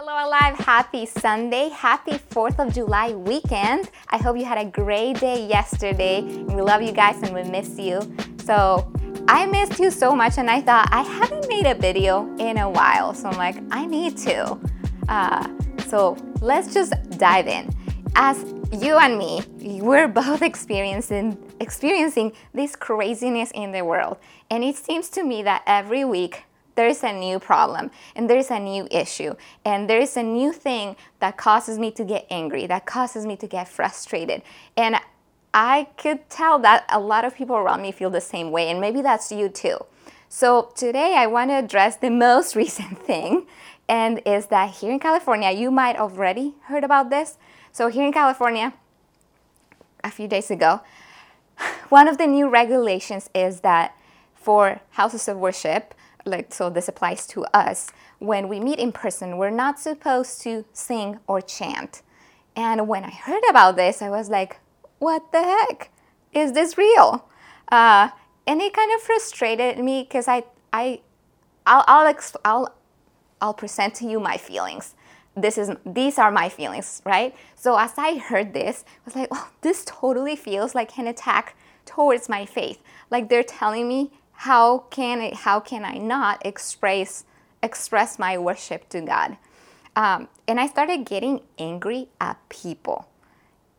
[0.00, 0.56] Hello, Alive.
[0.60, 1.70] Happy Sunday.
[1.70, 3.90] Happy 4th of July weekend.
[4.10, 6.22] I hope you had a great day yesterday.
[6.22, 7.98] We love you guys and we miss you.
[8.44, 8.92] So,
[9.26, 12.70] I missed you so much, and I thought I haven't made a video in a
[12.70, 13.12] while.
[13.12, 14.56] So, I'm like, I need to.
[15.08, 15.48] Uh,
[15.88, 17.68] so, let's just dive in.
[18.14, 19.42] As you and me,
[19.80, 24.18] we're both experiencing experiencing this craziness in the world.
[24.48, 26.44] And it seems to me that every week
[26.78, 29.34] there is a new problem and there is a new issue
[29.64, 33.34] and there is a new thing that causes me to get angry, that causes me
[33.34, 34.42] to get frustrated.
[34.76, 34.94] And
[35.52, 38.80] I could tell that a lot of people around me feel the same way, and
[38.80, 39.78] maybe that's you too.
[40.28, 43.48] So today I want to address the most recent thing,
[43.88, 47.38] and is that here in California, you might already heard about this.
[47.72, 48.72] So here in California,
[50.04, 50.82] a few days ago,
[51.88, 53.96] one of the new regulations is that
[54.36, 55.92] for houses of worship,
[56.28, 57.90] like so this applies to us.
[58.18, 62.02] When we meet in person we're not supposed to sing or chant.
[62.56, 64.60] And when i heard about this i was like
[64.98, 65.90] what the heck?
[66.32, 67.28] Is this real?
[67.70, 68.10] Uh,
[68.46, 71.00] and it kind of frustrated me because i i
[71.66, 72.14] I'll, I'll,
[72.46, 72.74] I'll,
[73.42, 74.94] I'll present to you my feelings.
[75.36, 77.34] This is these are my feelings right?
[77.54, 81.56] So as i heard this i was like oh this totally feels like an attack
[81.84, 82.80] towards my faith.
[83.10, 84.10] Like they're telling me
[84.42, 87.24] how can how can I not express
[87.60, 89.36] express my worship to God?
[89.96, 93.08] Um, and I started getting angry at people.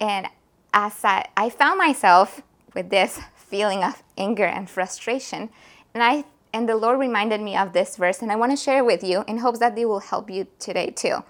[0.00, 0.26] And
[0.74, 2.42] as I, I found myself
[2.74, 5.50] with this feeling of anger and frustration,
[5.94, 8.78] and I and the Lord reminded me of this verse, and I want to share
[8.78, 11.22] it with you in hopes that it will help you today too.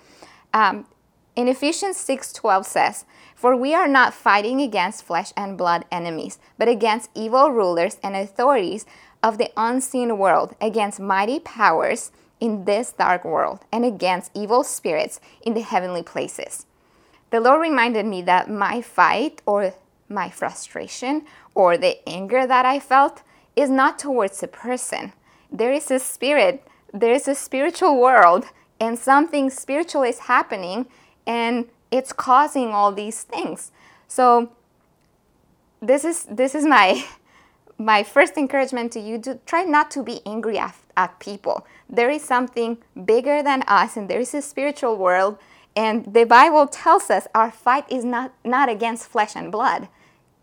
[0.55, 0.87] Um,
[1.37, 3.05] in Ephesians 6:12 says,
[3.37, 8.17] "For we are not fighting against flesh and blood enemies, but against evil rulers and
[8.17, 8.87] authorities
[9.23, 15.21] of the unseen world, against mighty powers in this dark world, and against evil spirits
[15.43, 16.67] in the heavenly places.
[17.31, 19.75] The Lord reminded me that my fight or
[20.09, 23.23] my frustration or the anger that I felt
[23.55, 25.13] is not towards a person.
[25.53, 28.47] There is a spirit, there is a spiritual world,
[28.81, 30.87] and something spiritual is happening,
[31.27, 33.71] and it's causing all these things.
[34.09, 34.53] So,
[35.81, 37.05] this is this is my
[37.81, 41.67] my first encouragement to you to try not to be angry at, at, people.
[41.89, 42.77] There is something
[43.07, 45.39] bigger than us, and there is a spiritual world.
[45.75, 49.89] And the Bible tells us our fight is not, not against flesh and blood,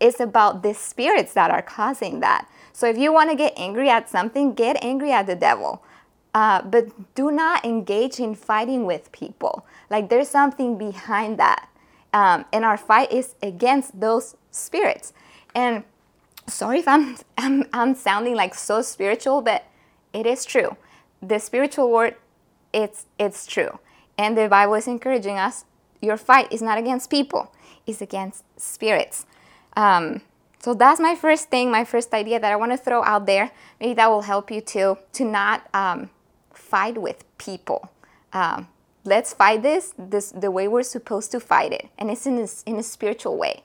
[0.00, 2.48] it's about the spirits that are causing that.
[2.72, 5.82] So if you want to get angry at something, get angry at the devil.
[6.34, 9.66] Uh, but do not engage in fighting with people.
[9.90, 11.68] Like there's something behind that.
[12.12, 15.12] Um, and our fight is against those spirits.
[15.54, 15.82] And
[16.48, 19.64] sorry if I'm, I'm, I'm sounding like so spiritual, but
[20.12, 20.76] it is true.
[21.22, 22.16] The spiritual word,
[22.72, 23.78] it's, it's true.
[24.16, 25.64] And the Bible is encouraging us
[26.00, 27.52] your fight is not against people,
[27.86, 29.26] it's against spirits.
[29.76, 30.22] Um,
[30.58, 33.50] so that's my first thing, my first idea that I want to throw out there.
[33.80, 36.10] Maybe that will help you to, to not um,
[36.52, 37.90] fight with people.
[38.32, 38.68] Um,
[39.04, 42.76] let's fight this, this the way we're supposed to fight it, and it's in, in
[42.76, 43.62] a spiritual way.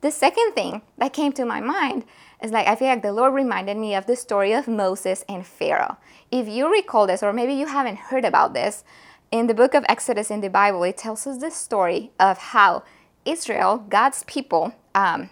[0.00, 2.04] The second thing that came to my mind
[2.42, 5.46] is like I feel like the Lord reminded me of the story of Moses and
[5.46, 5.96] Pharaoh.
[6.30, 8.84] If you recall this, or maybe you haven't heard about this,
[9.30, 12.84] in the book of Exodus in the Bible, it tells us the story of how
[13.24, 15.30] Israel, God's people, um,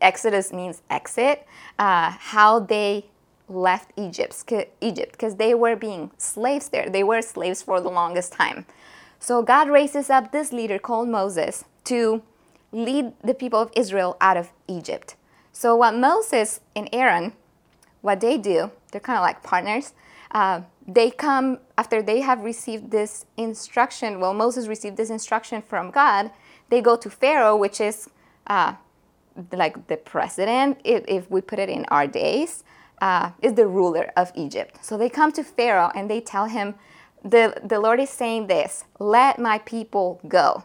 [0.00, 1.46] Exodus means exit,
[1.78, 3.06] uh, how they
[3.48, 4.44] left Egypt,
[4.80, 6.88] Egypt, because they were being slaves there.
[6.88, 8.66] They were slaves for the longest time.
[9.18, 12.22] So God raises up this leader called Moses to
[12.72, 15.16] lead the people of Israel out of Egypt.
[15.52, 17.32] So, what Moses and Aaron,
[18.00, 19.92] what they do, they're kind of like partners.
[20.30, 24.20] Uh, they come after they have received this instruction.
[24.20, 26.30] Well, Moses received this instruction from God.
[26.68, 28.08] They go to Pharaoh, which is
[28.46, 28.74] uh,
[29.52, 32.64] like the president, if, if, we put it in our days,
[33.00, 34.84] uh, is the ruler of Egypt.
[34.84, 36.74] So they come to Pharaoh and they tell him,
[37.24, 40.64] the, the Lord is saying this let my people go.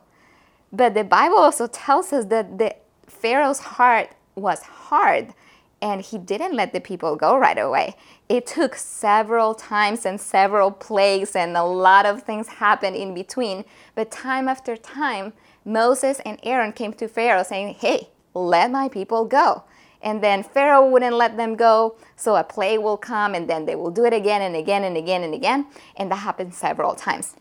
[0.76, 2.76] But the Bible also tells us that the
[3.08, 5.34] Pharaoh's heart was hard
[5.82, 7.96] and he didn't let the people go right away.
[8.28, 13.64] It took several times and several plagues, and a lot of things happened in between.
[13.94, 15.34] But time after time,
[15.64, 19.64] Moses and Aaron came to Pharaoh saying, Hey, let my people go.
[20.02, 23.76] And then Pharaoh wouldn't let them go, so a plague will come, and then they
[23.76, 25.68] will do it again and again and again and again.
[25.96, 27.36] And that happened several times.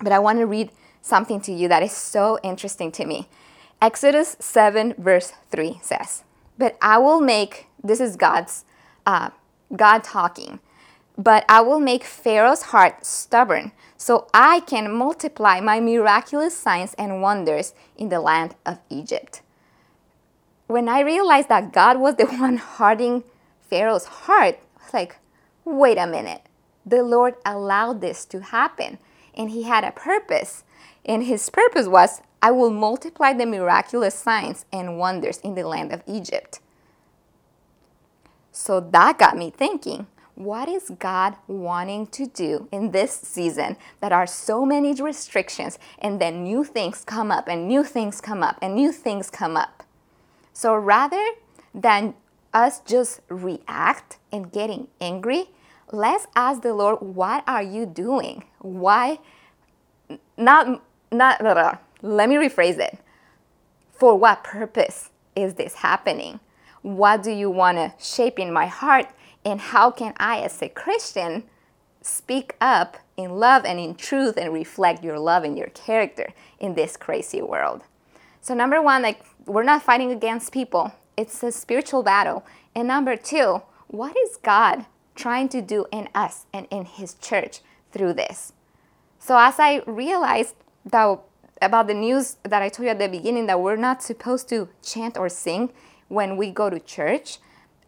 [0.00, 0.70] But I want to read
[1.06, 3.28] something to you that is so interesting to me.
[3.80, 6.24] Exodus 7, verse 3 says,
[6.58, 8.64] But I will make, this is God's,
[9.06, 9.30] uh,
[9.74, 10.60] God talking,
[11.16, 17.22] but I will make Pharaoh's heart stubborn, so I can multiply my miraculous signs and
[17.22, 19.42] wonders in the land of Egypt.
[20.66, 23.24] When I realized that God was the one hardening
[23.70, 25.18] Pharaoh's heart, I was like,
[25.64, 26.42] wait a minute.
[26.84, 28.98] The Lord allowed this to happen,
[29.34, 30.64] and He had a purpose.
[31.04, 35.92] And His purpose was, I will multiply the miraculous signs and wonders in the land
[35.92, 36.60] of Egypt.
[38.52, 40.06] So that got me thinking
[40.36, 46.20] what is God wanting to do in this season that are so many restrictions and
[46.20, 49.82] then new things come up and new things come up and new things come up?
[50.52, 51.24] So rather
[51.74, 52.14] than
[52.52, 55.46] us just react and getting angry,
[55.90, 58.44] let's ask the Lord, what are you doing?
[58.58, 59.18] Why?
[60.36, 61.78] Not, not, blah, blah.
[62.02, 62.98] let me rephrase it.
[63.92, 66.40] For what purpose is this happening?
[66.82, 69.08] What do you want to shape in my heart
[69.46, 71.44] and how can I, as a Christian,
[72.02, 76.74] speak up in love and in truth and reflect your love and your character in
[76.74, 77.82] this crazy world?
[78.40, 82.44] So, number one, like, we're not fighting against people, it's a spiritual battle.
[82.74, 84.84] And number two, what is God
[85.14, 87.60] trying to do in us and in His church
[87.92, 88.52] through this?
[89.18, 90.54] So, as I realized
[90.86, 91.18] that
[91.62, 94.68] about the news that I told you at the beginning that we're not supposed to
[94.82, 95.72] chant or sing
[96.08, 97.38] when we go to church,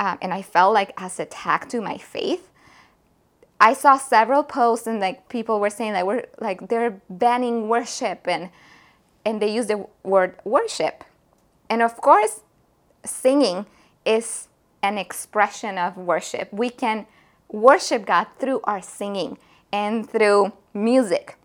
[0.00, 2.50] um, and I felt like as attack to my faith.
[3.60, 8.28] I saw several posts and like people were saying that we're like they're banning worship
[8.28, 8.50] and
[9.24, 11.04] and they use the word worship.
[11.69, 12.40] And of course,
[13.04, 13.66] singing
[14.04, 14.48] is
[14.82, 16.52] an expression of worship.
[16.52, 17.06] We can
[17.48, 19.38] worship God through our singing
[19.72, 21.37] and through music.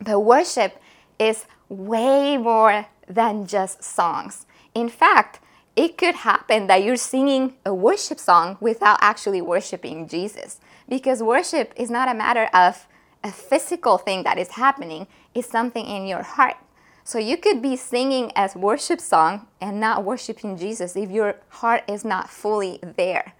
[0.00, 0.80] But worship
[1.18, 4.46] is way more than just songs.
[4.74, 5.40] In fact,
[5.74, 10.60] it could happen that you're singing a worship song without actually worshiping Jesus.
[10.88, 12.86] Because worship is not a matter of
[13.24, 16.56] a physical thing that is happening, it's something in your heart.
[17.04, 21.84] So you could be singing as worship song and not worshiping Jesus if your heart
[21.88, 23.34] is not fully there.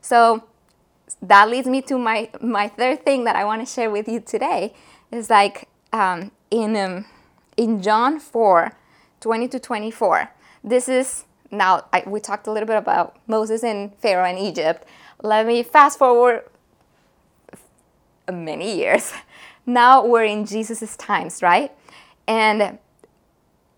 [0.00, 0.44] So
[1.22, 4.20] that leads me to my, my third thing that I want to share with you
[4.20, 4.74] today
[5.10, 7.04] is like um, in, um,
[7.56, 8.72] in John 4
[9.20, 10.32] 20 to 24.
[10.64, 14.86] This is now I, we talked a little bit about Moses and Pharaoh in Egypt.
[15.22, 16.44] Let me fast forward
[18.30, 19.12] many years.
[19.66, 21.70] Now we're in Jesus' times, right?
[22.26, 22.78] And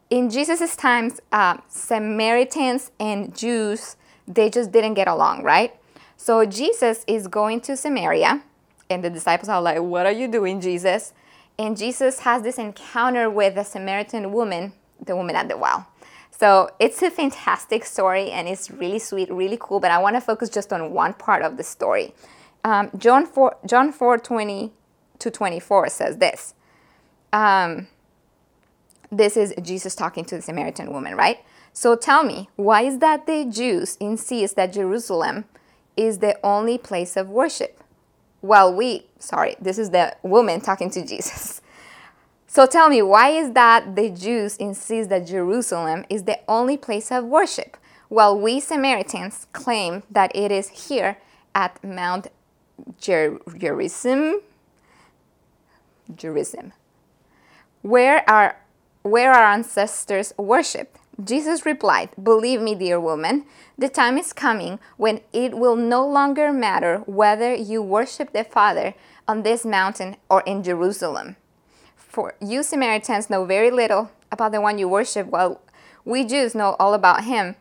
[0.08, 3.96] in Jesus' times, uh, Samaritans and Jews,
[4.26, 5.74] they just didn't get along, right?
[6.22, 8.44] So Jesus is going to Samaria,
[8.88, 11.12] and the disciples are like, What are you doing, Jesus?
[11.58, 14.72] And Jesus has this encounter with a Samaritan woman,
[15.04, 15.88] the woman at the well.
[16.30, 20.20] So it's a fantastic story and it's really sweet, really cool, but I want to
[20.20, 22.14] focus just on one part of the story.
[22.62, 24.70] Um, John 4, John 4 20
[25.19, 26.54] to 24 says this.
[27.32, 27.88] Um,
[29.10, 31.40] this is Jesus talking to the Samaritan woman, right?
[31.72, 35.46] So tell me, why is that the Jews insist that Jerusalem
[35.96, 37.82] is the only place of worship?
[38.40, 41.60] Well, we, sorry, this is the woman talking to Jesus.
[42.52, 47.10] So tell me, why is that the Jews insist that Jerusalem is the only place
[47.10, 47.78] of worship,
[48.10, 51.16] while we Samaritans claim that it is here
[51.54, 52.26] at Mount
[53.00, 54.42] Jer- Gerizim,
[56.14, 56.74] Gerizim,
[57.80, 58.56] where our
[59.02, 60.98] where our ancestors worshipped?
[61.22, 63.44] Jesus replied, Believe me, dear woman,
[63.76, 68.94] the time is coming when it will no longer matter whether you worship the Father
[69.29, 71.36] on this mountain or in Jerusalem.
[71.96, 75.60] For you Samaritans know very little about the one you worship, while
[76.05, 77.56] we Jews know all about him.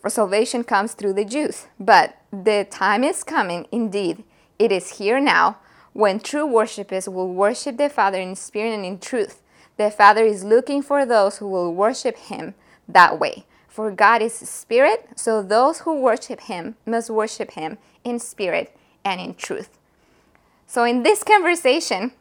[0.00, 1.66] For salvation comes through the Jews.
[1.80, 4.24] But the time is coming, indeed,
[4.58, 5.58] it is here now,
[5.92, 9.42] when true worshippers will worship the Father in spirit and in truth.
[9.76, 12.54] The Father is looking for those who will worship him
[12.88, 13.44] that way.
[13.68, 19.20] For God is spirit, so those who worship him must worship him in spirit and
[19.20, 19.78] in truth.
[20.66, 22.12] So, in this conversation,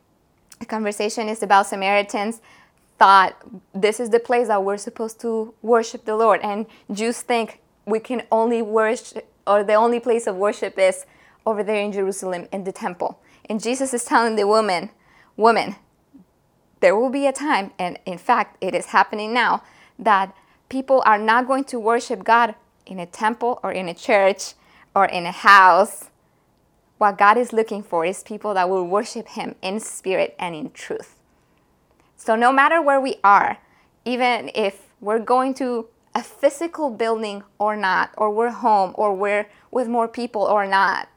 [0.59, 2.41] the conversation is about Samaritans
[2.97, 3.35] thought
[3.73, 6.39] this is the place that we're supposed to worship the Lord.
[6.41, 11.05] And Jews think we can only worship, or the only place of worship is
[11.45, 13.19] over there in Jerusalem in the temple.
[13.49, 14.91] And Jesus is telling the woman,
[15.35, 15.75] Woman,
[16.81, 19.63] there will be a time, and in fact, it is happening now,
[19.97, 20.35] that
[20.71, 24.53] people are not going to worship God in a temple or in a church
[24.95, 26.05] or in a house
[26.97, 30.69] what God is looking for is people that will worship Him in spirit and in
[30.69, 31.15] truth.
[32.15, 33.57] So, no matter where we are,
[34.05, 39.47] even if we're going to a physical building or not, or we're home, or we're
[39.71, 41.07] with more people or not,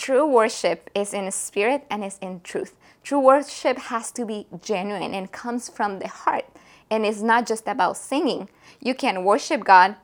[0.00, 2.74] True worship is in spirit and is in truth.
[3.02, 6.46] True worship has to be genuine and comes from the heart
[6.90, 8.48] and it's not just about singing.
[8.80, 9.96] You can worship God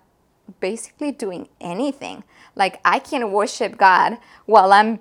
[0.61, 2.25] basically doing anything.
[2.55, 5.01] Like I can worship God while I'm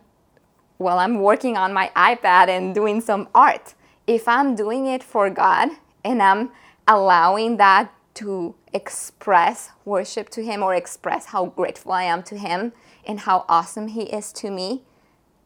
[0.77, 3.75] while I'm working on my iPad and doing some art.
[4.07, 5.69] If I'm doing it for God
[6.03, 6.51] and I'm
[6.87, 12.73] allowing that to express worship to him or express how grateful I am to him
[13.05, 14.83] and how awesome he is to me,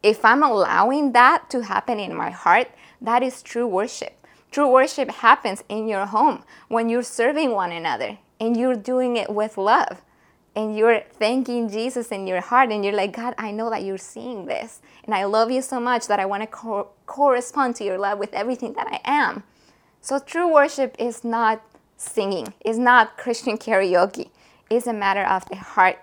[0.02, 2.68] if I'm allowing that to happen in my heart,
[3.00, 4.19] that is true worship.
[4.50, 9.30] True worship happens in your home when you're serving one another and you're doing it
[9.30, 10.02] with love
[10.56, 13.96] and you're thanking Jesus in your heart and you're like, God, I know that you're
[13.96, 17.84] seeing this and I love you so much that I want to co- correspond to
[17.84, 19.44] your love with everything that I am.
[20.00, 21.62] So true worship is not
[21.96, 24.30] singing, it's not Christian karaoke,
[24.68, 26.02] it's a matter of the heart.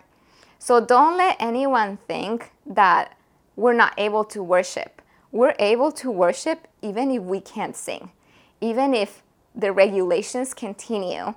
[0.57, 3.17] So don't let anyone think that
[3.57, 5.01] we're not able to worship.
[5.33, 8.11] We're able to worship even if we can't sing
[8.61, 9.23] even if
[9.55, 11.33] the regulations continue,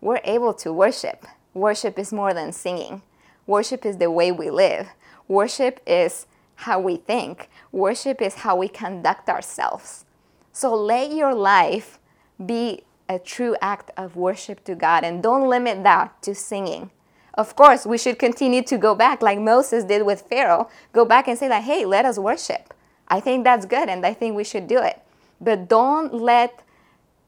[0.00, 1.26] we're able to worship.
[1.54, 3.02] Worship is more than singing.
[3.46, 4.88] Worship is the way we live.
[5.26, 6.26] Worship is
[6.56, 7.48] how we think.
[7.72, 10.04] Worship is how we conduct ourselves.
[10.52, 11.98] So let your life
[12.44, 16.90] be a true act of worship to God and don't limit that to singing.
[17.34, 20.68] Of course, we should continue to go back like Moses did with Pharaoh.
[20.92, 22.74] Go back and say that, hey, let us worship.
[23.06, 25.00] I think that's good and I think we should do it.
[25.40, 26.62] But don't let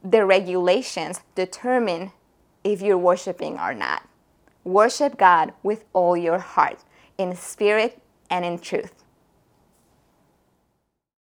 [0.02, 2.12] the regulations determine
[2.64, 4.09] if you're worshiping or not.
[4.64, 6.81] Worship God with all your heart,
[7.19, 8.93] in spirit and in truth.